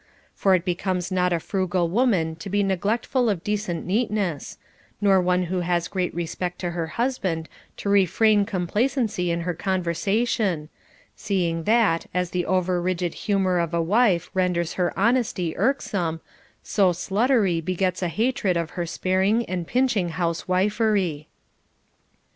[0.33, 4.57] For it becomes not a frugal woman to be neglectful of decent neatness,
[4.99, 10.69] nor one who has great respect to her husband to refrain complacency in her conversation;
[11.15, 16.19] seeing that, as the over rigid humor of a wife renders her honesty irk some,
[16.63, 21.27] so sluttery begets a hatred of her sparing and pinch ing housewifery.